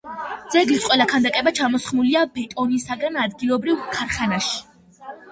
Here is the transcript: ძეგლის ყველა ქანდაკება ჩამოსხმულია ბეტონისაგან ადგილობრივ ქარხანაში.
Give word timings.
ძეგლის 0.53 0.85
ყველა 0.91 1.05
ქანდაკება 1.09 1.51
ჩამოსხმულია 1.59 2.23
ბეტონისაგან 2.37 3.19
ადგილობრივ 3.25 3.83
ქარხანაში. 3.97 4.57